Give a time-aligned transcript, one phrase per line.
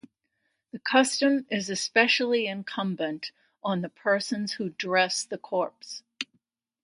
[0.71, 3.31] The custom is especially incumbent
[3.63, 6.01] on the persons who dress the corpse.